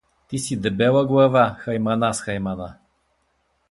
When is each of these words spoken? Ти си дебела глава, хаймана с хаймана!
Ти 0.27 0.37
си 0.39 0.55
дебела 0.61 1.05
глава, 1.05 1.55
хаймана 1.59 2.13
с 2.13 2.21
хаймана! 2.21 2.77